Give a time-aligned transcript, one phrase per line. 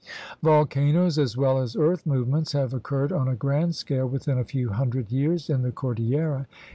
[0.41, 4.69] Volcanoes as well as earth movements have occurred on a grand scale within a few
[4.69, 6.47] hundred years in the cordillera.